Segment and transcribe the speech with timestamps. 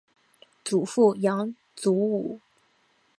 [0.65, 2.41] 祖父杨祖武。